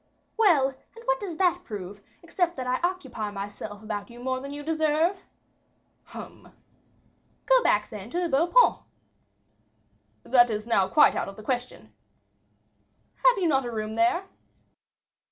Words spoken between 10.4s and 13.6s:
is now quite out of the question." "Have you